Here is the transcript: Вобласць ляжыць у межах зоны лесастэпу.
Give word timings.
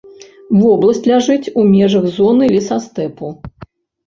Вобласць 0.61 1.05
ляжыць 1.11 1.51
у 1.59 1.67
межах 1.75 2.09
зоны 2.17 2.49
лесастэпу. 2.57 3.31